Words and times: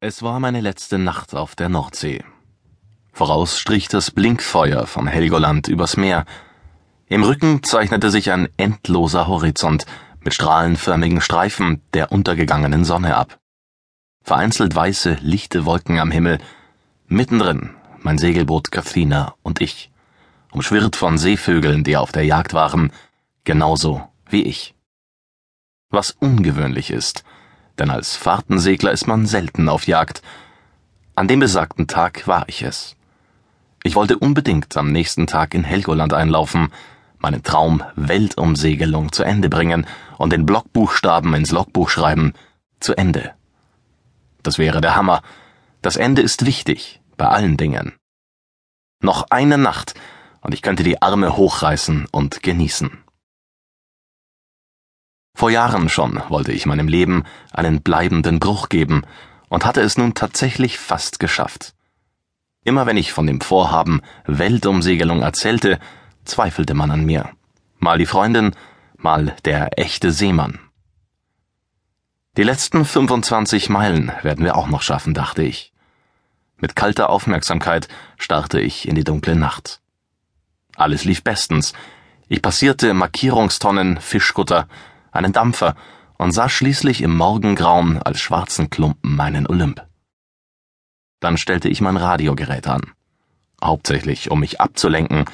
Es 0.00 0.22
war 0.22 0.38
meine 0.38 0.60
letzte 0.60 0.96
Nacht 0.96 1.34
auf 1.34 1.56
der 1.56 1.68
Nordsee. 1.68 2.24
Voraus 3.12 3.58
strich 3.58 3.88
das 3.88 4.12
Blinkfeuer 4.12 4.86
von 4.86 5.08
Helgoland 5.08 5.66
übers 5.66 5.96
Meer. 5.96 6.24
Im 7.08 7.24
Rücken 7.24 7.64
zeichnete 7.64 8.12
sich 8.12 8.30
ein 8.30 8.48
endloser 8.56 9.26
Horizont 9.26 9.86
mit 10.20 10.34
strahlenförmigen 10.34 11.20
Streifen 11.20 11.82
der 11.94 12.12
untergegangenen 12.12 12.84
Sonne 12.84 13.16
ab. 13.16 13.40
Vereinzelt 14.22 14.72
weiße, 14.72 15.18
lichte 15.20 15.64
Wolken 15.64 15.98
am 15.98 16.12
Himmel. 16.12 16.38
Mittendrin 17.08 17.70
mein 18.00 18.18
Segelboot 18.18 18.70
Katrina 18.70 19.34
und 19.42 19.60
ich, 19.60 19.90
umschwirrt 20.52 20.94
von 20.94 21.18
Seevögeln, 21.18 21.82
die 21.82 21.96
auf 21.96 22.12
der 22.12 22.24
Jagd 22.24 22.54
waren, 22.54 22.92
genauso 23.42 24.08
wie 24.28 24.44
ich. 24.44 24.76
Was 25.90 26.12
ungewöhnlich 26.12 26.92
ist, 26.92 27.24
denn 27.78 27.90
als 27.90 28.16
Fahrtensegler 28.16 28.92
ist 28.92 29.06
man 29.06 29.26
selten 29.26 29.68
auf 29.68 29.86
Jagd. 29.86 30.22
An 31.14 31.28
dem 31.28 31.40
besagten 31.40 31.86
Tag 31.86 32.26
war 32.26 32.44
ich 32.48 32.62
es. 32.62 32.96
Ich 33.82 33.94
wollte 33.94 34.18
unbedingt 34.18 34.76
am 34.76 34.92
nächsten 34.92 35.26
Tag 35.26 35.54
in 35.54 35.64
Helgoland 35.64 36.12
einlaufen, 36.12 36.72
meinen 37.18 37.42
Traum 37.42 37.82
Weltumsegelung 37.96 39.12
zu 39.12 39.24
Ende 39.24 39.48
bringen 39.48 39.86
und 40.18 40.32
den 40.32 40.46
Blockbuchstaben 40.46 41.34
ins 41.34 41.50
Logbuch 41.50 41.88
schreiben, 41.88 42.34
zu 42.80 42.96
Ende. 42.96 43.32
Das 44.42 44.58
wäre 44.58 44.80
der 44.80 44.94
Hammer. 44.94 45.22
Das 45.82 45.96
Ende 45.96 46.22
ist 46.22 46.46
wichtig, 46.46 47.00
bei 47.16 47.26
allen 47.26 47.56
Dingen. 47.56 47.92
Noch 49.00 49.26
eine 49.30 49.58
Nacht, 49.58 49.94
und 50.40 50.54
ich 50.54 50.62
könnte 50.62 50.82
die 50.82 51.02
Arme 51.02 51.36
hochreißen 51.36 52.06
und 52.10 52.42
genießen. 52.42 52.98
Vor 55.38 55.50
Jahren 55.50 55.88
schon 55.88 56.20
wollte 56.30 56.50
ich 56.50 56.66
meinem 56.66 56.88
Leben 56.88 57.22
einen 57.52 57.80
bleibenden 57.80 58.40
Bruch 58.40 58.68
geben 58.68 59.02
und 59.48 59.64
hatte 59.64 59.82
es 59.82 59.96
nun 59.96 60.14
tatsächlich 60.14 60.80
fast 60.80 61.20
geschafft. 61.20 61.74
Immer 62.64 62.86
wenn 62.86 62.96
ich 62.96 63.12
von 63.12 63.24
dem 63.28 63.40
Vorhaben 63.40 64.02
Weltumsegelung 64.26 65.22
erzählte, 65.22 65.78
zweifelte 66.24 66.74
man 66.74 66.90
an 66.90 67.04
mir. 67.04 67.30
Mal 67.78 67.98
die 67.98 68.06
Freundin, 68.06 68.50
mal 68.96 69.36
der 69.44 69.78
echte 69.78 70.10
Seemann. 70.10 70.58
Die 72.36 72.42
letzten 72.42 72.84
25 72.84 73.68
Meilen 73.68 74.10
werden 74.22 74.44
wir 74.44 74.56
auch 74.56 74.66
noch 74.66 74.82
schaffen, 74.82 75.14
dachte 75.14 75.44
ich. 75.44 75.72
Mit 76.56 76.74
kalter 76.74 77.10
Aufmerksamkeit 77.10 77.86
starrte 78.16 78.60
ich 78.60 78.88
in 78.88 78.96
die 78.96 79.04
dunkle 79.04 79.36
Nacht. 79.36 79.80
Alles 80.74 81.04
lief 81.04 81.22
bestens. 81.22 81.74
Ich 82.26 82.42
passierte 82.42 82.92
Markierungstonnen, 82.92 84.00
Fischkutter, 84.00 84.66
einen 85.18 85.32
Dampfer 85.32 85.74
und 86.16 86.32
sah 86.32 86.48
schließlich 86.48 87.02
im 87.02 87.16
Morgengrauen 87.16 88.02
als 88.02 88.20
schwarzen 88.20 88.70
Klumpen 88.70 89.14
meinen 89.14 89.46
Olymp. 89.46 89.84
Dann 91.20 91.36
stellte 91.36 91.68
ich 91.68 91.80
mein 91.80 91.96
Radiogerät 91.96 92.66
an. 92.66 92.82
Hauptsächlich, 93.62 94.30
um 94.30 94.40
mich 94.40 94.60
abzulenken, 94.60 95.24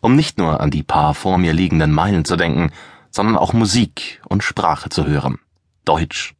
um 0.00 0.16
nicht 0.16 0.38
nur 0.38 0.60
an 0.60 0.70
die 0.70 0.82
paar 0.82 1.14
vor 1.14 1.38
mir 1.38 1.52
liegenden 1.52 1.92
Meilen 1.92 2.24
zu 2.24 2.36
denken, 2.36 2.70
sondern 3.10 3.36
auch 3.36 3.52
Musik 3.52 4.20
und 4.28 4.42
Sprache 4.42 4.88
zu 4.88 5.06
hören. 5.06 5.38
Deutsch. 5.84 6.34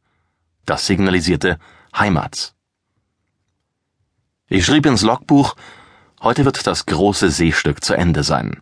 Das 0.65 0.85
signalisierte 0.85 1.57
Heimat. 1.97 2.53
Ich 4.47 4.65
schrieb 4.65 4.85
ins 4.85 5.01
Logbuch, 5.01 5.55
heute 6.21 6.43
wird 6.43 6.67
das 6.67 6.85
große 6.85 7.31
Seestück 7.31 7.83
zu 7.83 7.93
Ende 7.93 8.23
sein. 8.23 8.59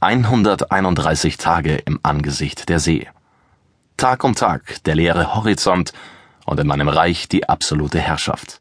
131 0.00 1.36
Tage 1.38 1.76
im 1.76 2.00
Angesicht 2.02 2.68
der 2.68 2.80
See. 2.80 3.08
Tag 4.04 4.22
um 4.22 4.34
Tag 4.34 4.84
der 4.84 4.96
leere 4.96 5.34
Horizont 5.34 5.94
und 6.44 6.60
in 6.60 6.66
meinem 6.66 6.90
Reich 6.90 7.26
die 7.26 7.48
absolute 7.48 7.98
Herrschaft. 7.98 8.60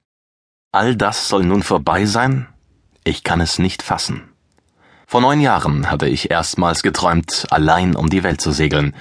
All 0.72 0.95
das 0.95 1.27
soll 1.27 1.44
nun 1.44 1.63
vorbei 1.63 2.05
sein? 2.05 2.47
Ich 3.03 3.25
kann 3.25 3.41
es 3.41 3.59
nicht 3.59 3.83
fassen. 3.83 4.30
Vor 5.05 5.19
neun 5.19 5.41
Jahren 5.41 5.91
hatte 5.91 6.08
ich 6.08 6.31
erstmals 6.31 6.81
geträumt, 6.81 7.48
allein 7.49 7.93
um 7.93 8.09
die 8.09 8.23
Welt 8.23 8.39
zu 8.39 8.54
segeln. 8.54 8.95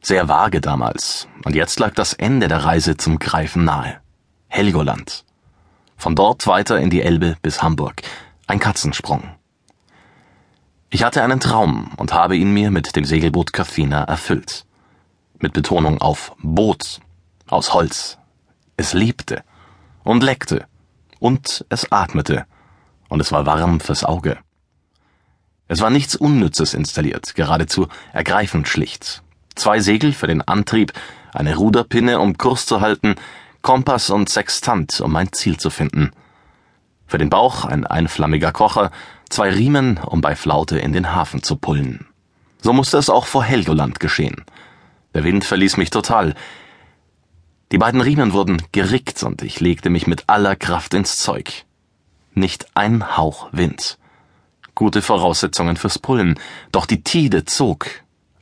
Sehr 0.00 0.28
vage 0.28 0.60
damals. 0.60 1.26
Und 1.44 1.56
jetzt 1.56 1.80
lag 1.80 1.94
das 1.94 2.12
Ende 2.12 2.46
der 2.46 2.62
Reise 2.64 2.96
zum 2.96 3.18
Greifen 3.18 3.64
nahe. 3.64 3.98
Helgoland. 4.46 5.24
Von 5.96 6.14
dort 6.14 6.46
weiter 6.46 6.78
in 6.78 6.90
die 6.90 7.02
Elbe 7.02 7.36
bis 7.42 7.60
Hamburg. 7.60 8.02
Ein 8.46 8.60
Katzensprung. 8.60 9.24
Ich 10.90 11.02
hatte 11.02 11.24
einen 11.24 11.40
Traum 11.40 11.90
und 11.96 12.14
habe 12.14 12.36
ihn 12.36 12.54
mir 12.54 12.70
mit 12.70 12.94
dem 12.94 13.04
Segelboot 13.04 13.52
Caffina 13.52 14.04
erfüllt 14.04 14.64
mit 15.40 15.52
Betonung 15.52 16.00
auf 16.00 16.34
Boot, 16.42 17.00
aus 17.48 17.74
Holz. 17.74 18.18
Es 18.76 18.92
lebte 18.92 19.42
und 20.04 20.22
leckte 20.22 20.66
und 21.18 21.64
es 21.68 21.90
atmete 21.90 22.46
und 23.08 23.20
es 23.20 23.32
war 23.32 23.46
warm 23.46 23.80
fürs 23.80 24.04
Auge. 24.04 24.38
Es 25.66 25.80
war 25.80 25.90
nichts 25.90 26.16
Unnützes 26.16 26.74
installiert, 26.74 27.34
geradezu 27.34 27.88
ergreifend 28.12 28.68
schlicht. 28.68 29.22
Zwei 29.54 29.80
Segel 29.80 30.12
für 30.12 30.26
den 30.26 30.40
Antrieb, 30.42 30.92
eine 31.34 31.56
Ruderpinne, 31.56 32.20
um 32.20 32.38
Kurs 32.38 32.64
zu 32.64 32.80
halten, 32.80 33.16
Kompass 33.60 34.08
und 34.10 34.28
Sextant, 34.28 35.00
um 35.00 35.12
mein 35.12 35.32
Ziel 35.32 35.58
zu 35.58 35.68
finden. 35.68 36.12
Für 37.06 37.18
den 37.18 37.28
Bauch 37.28 37.64
ein 37.64 37.86
einflammiger 37.86 38.52
Kocher, 38.52 38.90
zwei 39.28 39.50
Riemen, 39.50 39.98
um 39.98 40.20
bei 40.20 40.36
Flaute 40.36 40.78
in 40.78 40.92
den 40.92 41.14
Hafen 41.14 41.42
zu 41.42 41.56
pullen. 41.56 42.06
So 42.62 42.72
musste 42.72 42.98
es 42.98 43.10
auch 43.10 43.26
vor 43.26 43.44
Helgoland 43.44 44.00
geschehen. 44.00 44.44
Der 45.18 45.24
Wind 45.24 45.44
verließ 45.44 45.78
mich 45.78 45.90
total. 45.90 46.36
Die 47.72 47.78
beiden 47.78 48.00
Riemen 48.00 48.32
wurden 48.32 48.62
gerickt 48.70 49.20
und 49.24 49.42
ich 49.42 49.58
legte 49.58 49.90
mich 49.90 50.06
mit 50.06 50.22
aller 50.28 50.54
Kraft 50.54 50.94
ins 50.94 51.18
Zeug. 51.18 51.64
Nicht 52.34 52.68
ein 52.74 53.16
Hauch 53.16 53.48
Wind. 53.50 53.98
Gute 54.76 55.02
Voraussetzungen 55.02 55.76
fürs 55.76 55.98
Pullen, 55.98 56.38
doch 56.70 56.86
die 56.86 57.02
Tide 57.02 57.44
zog. 57.44 57.88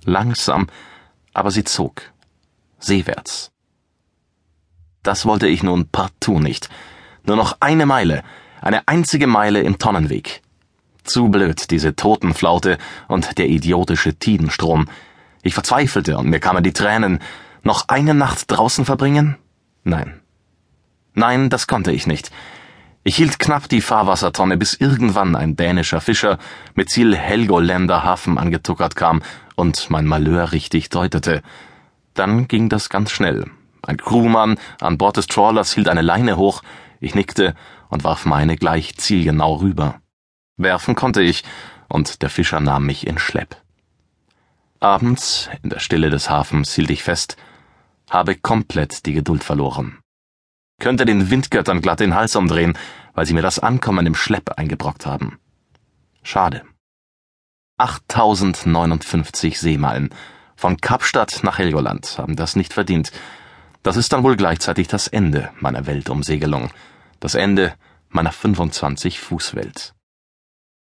Langsam, 0.05 0.67
aber 1.33 1.51
sie 1.51 1.65
zog. 1.65 2.03
Seewärts. 2.79 3.53
Das 5.03 5.25
wollte 5.25 5.49
ich 5.49 5.63
nun 5.63 5.89
partout 5.89 6.41
nicht. 6.41 6.69
Nur 7.25 7.37
noch 7.37 7.57
eine 7.61 7.87
Meile, 7.87 8.23
eine 8.61 8.87
einzige 8.87 9.27
Meile 9.27 9.63
im 9.63 9.79
Tonnenweg. 9.79 10.43
Zu 11.05 11.31
blöd, 11.31 11.71
diese 11.71 11.97
Totenflaute 11.97 12.77
und 13.09 13.39
der 13.39 13.49
idiotische 13.49 14.17
Tidenstrom. 14.17 14.91
Ich 15.47 15.55
verzweifelte 15.55 16.19
und 16.19 16.29
mir 16.29 16.41
kamen 16.41 16.65
die 16.65 16.73
Tränen. 16.73 17.21
Noch 17.63 17.87
eine 17.87 18.15
Nacht 18.15 18.51
draußen 18.51 18.85
verbringen? 18.85 19.37
Nein. 19.85 20.21
Nein, 21.15 21.51
das 21.51 21.69
konnte 21.69 21.93
ich 21.93 22.09
nicht. 22.09 22.33
Ich 23.05 23.15
hielt 23.15 23.39
knapp 23.39 23.69
die 23.69 23.81
Fahrwassertonne, 23.81 24.57
bis 24.57 24.75
irgendwann 24.75 25.37
ein 25.37 25.55
dänischer 25.55 26.01
Fischer 26.01 26.39
mit 26.75 26.91
Ziel 26.91 27.15
Helgoländer 27.15 28.03
Hafen 28.03 28.39
angetuckert 28.39 28.97
kam 28.97 29.23
und 29.55 29.89
mein 29.89 30.05
Malheur 30.07 30.51
richtig 30.51 30.89
deutete. 30.89 31.43
Dann 32.15 32.49
ging 32.49 32.69
das 32.69 32.89
ganz 32.89 33.13
schnell. 33.13 33.49
Ein 33.83 33.99
Crewmann 33.99 34.59
an 34.81 34.99
Bord 34.99 35.17
des 35.17 35.29
Trawlers 35.29 35.73
hielt 35.73 35.89
eine 35.89 36.03
Leine 36.03 36.37
hoch, 36.37 36.65
ich 36.99 37.15
nickte 37.15 37.55
und 37.89 38.03
warf 38.03 38.27
meine 38.27 38.57
gleich 38.57 38.97
zielgenau 38.97 39.55
rüber. 39.59 40.01
Werfen 40.57 40.97
konnte 40.97 41.23
ich, 41.23 41.45
und 41.89 42.23
der 42.23 42.31
Fischer 42.31 42.59
nahm 42.59 42.87
mich 42.87 43.07
in 43.07 43.19
Schlepp. 43.19 43.57
Abends, 44.81 45.49
in 45.63 45.71
der 45.71 45.79
Stille 45.79 46.11
des 46.11 46.29
Hafens, 46.29 46.75
hielt 46.75 46.91
ich 46.91 47.03
fest, 47.03 47.37
habe 48.11 48.35
komplett 48.35 49.07
die 49.07 49.15
Geduld 49.15 49.43
verloren. 49.43 49.99
Könnte 50.79 51.07
den 51.07 51.31
Windgöttern 51.31 51.81
glatt 51.81 52.01
den 52.01 52.15
Hals 52.15 52.37
umdrehen, 52.37 52.77
weil 53.15 53.25
sie 53.27 53.33
mir 53.33 53.43
das 53.43 53.59
Ankommen 53.59 54.07
im 54.07 54.15
Schlepp 54.15 54.59
eingebrockt 54.59 55.07
haben. 55.07 55.39
Schade. 56.23 56.63
8059 57.79 59.59
Seemeilen 59.59 60.11
von 60.57 60.79
Kapstadt 60.79 61.41
nach 61.43 61.59
Helgoland 61.59 62.19
haben 62.19 62.37
das 62.37 62.57
nicht 62.57 62.73
verdient. 62.73 63.13
Das 63.83 63.97
ist 63.97 64.13
dann 64.13 64.25
wohl 64.25 64.37
gleichzeitig 64.37 64.89
das 64.89 65.07
Ende 65.07 65.51
meiner 65.61 65.87
Weltumsegelung, 65.87 66.71
das 67.21 67.35
Ende 67.35 67.75
meiner 68.09 68.33
25 68.33 69.21
Fußwelt. 69.21 69.95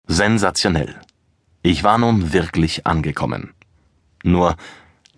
Sensationell. 0.08 1.00
Ich 1.62 1.84
war 1.84 1.98
nun 1.98 2.32
wirklich 2.34 2.86
angekommen. 2.86 3.54
Nur 4.26 4.56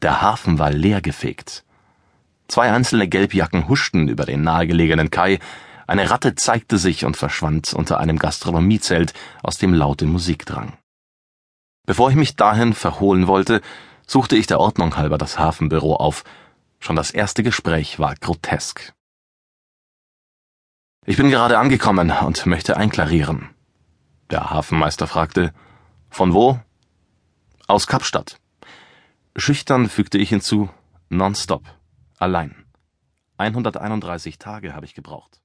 der 0.01 0.21
Hafen 0.21 0.59
war 0.59 0.69
leergefegt. 0.69 1.63
Zwei 2.49 2.73
einzelne 2.73 3.07
Gelbjacken 3.07 3.69
huschten 3.69 4.09
über 4.09 4.25
den 4.25 4.43
nahegelegenen 4.43 5.09
Kai, 5.09 5.39
eine 5.87 6.09
Ratte 6.11 6.35
zeigte 6.35 6.77
sich 6.77 7.05
und 7.05 7.15
verschwand 7.15 7.73
unter 7.73 7.99
einem 7.99 8.19
Gastronomiezelt, 8.19 9.13
aus 9.41 9.57
dem 9.57 9.73
laute 9.73 10.05
Musik 10.05 10.45
drang. 10.45 10.77
Bevor 11.85 12.09
ich 12.09 12.17
mich 12.17 12.35
dahin 12.35 12.73
verholen 12.73 13.27
wollte, 13.27 13.61
suchte 14.05 14.35
ich 14.35 14.45
der 14.45 14.59
Ordnung 14.59 14.97
halber 14.97 15.17
das 15.17 15.39
Hafenbüro 15.39 15.95
auf. 15.95 16.25
Schon 16.79 16.97
das 16.97 17.11
erste 17.11 17.43
Gespräch 17.43 17.99
war 17.99 18.13
grotesk. 18.15 18.93
Ich 21.05 21.15
bin 21.15 21.29
gerade 21.29 21.57
angekommen 21.57 22.11
und 22.11 22.45
möchte 22.45 22.75
einklarieren. 22.75 23.51
Der 24.31 24.49
Hafenmeister 24.49 25.07
fragte, 25.07 25.53
von 26.09 26.33
wo? 26.33 26.59
Aus 27.67 27.87
Kapstadt. 27.87 28.37
Schüchtern 29.39 29.87
fügte 29.87 30.17
ich 30.17 30.29
hinzu, 30.29 30.67
nonstop, 31.09 31.63
allein. 32.17 32.65
131 33.37 34.39
Tage 34.39 34.73
habe 34.73 34.87
ich 34.87 34.95
gebraucht. 34.95 35.41